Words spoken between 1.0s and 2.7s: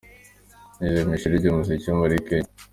mu ishuri ry’umuziki muri Kenya.